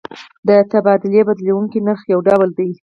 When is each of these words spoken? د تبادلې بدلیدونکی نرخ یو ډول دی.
د 0.47 0.49
تبادلې 0.71 1.21
بدلیدونکی 1.27 1.79
نرخ 1.87 2.01
یو 2.13 2.19
ډول 2.27 2.49
دی. 2.57 2.69